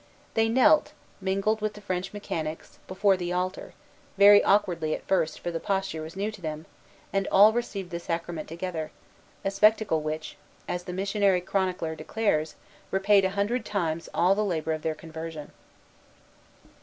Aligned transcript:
They 0.33 0.49
knelt, 0.49 0.93
mingled 1.21 1.61
with 1.61 1.75
the 1.75 1.79
French 1.81 2.11
mechanics, 2.11 2.79
before 2.87 3.15
the 3.17 3.31
altar, 3.31 3.75
very 4.17 4.43
awkwardly 4.43 4.95
at 4.95 5.07
first, 5.07 5.39
for 5.39 5.51
the 5.51 5.59
posture 5.59 6.01
was 6.01 6.15
new 6.15 6.31
to 6.31 6.41
them, 6.41 6.65
and 7.13 7.27
all 7.31 7.53
received 7.53 7.91
the 7.91 7.99
sacrament 7.99 8.47
together: 8.49 8.89
a 9.45 9.51
spectacle 9.51 10.01
which, 10.01 10.37
as 10.67 10.85
the 10.85 10.91
missionary 10.91 11.39
chronicler 11.39 11.93
declares, 11.93 12.55
repaid 12.89 13.25
a 13.25 13.29
hundred 13.37 13.63
times 13.63 14.09
all 14.11 14.33
the 14.33 14.43
labor 14.43 14.73
of 14.73 14.81
their 14.81 14.95
conversion. 14.95 15.51